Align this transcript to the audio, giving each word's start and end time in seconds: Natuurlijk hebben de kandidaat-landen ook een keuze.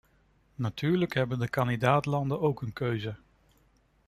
Natuurlijk 0.55 1.13
hebben 1.13 1.39
de 1.39 1.49
kandidaat-landen 1.49 2.41
ook 2.41 2.61
een 2.61 2.73
keuze. 2.73 3.15